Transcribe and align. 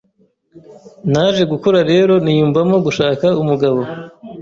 naje 1.11 1.43
gukura 1.51 1.79
rero 1.91 2.13
niyumvamo 2.23 2.75
gushaka 2.85 3.25
umugabo 3.41 3.79